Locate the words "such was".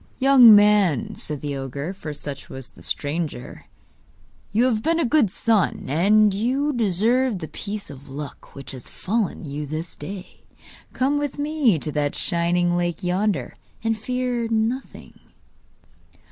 2.11-2.71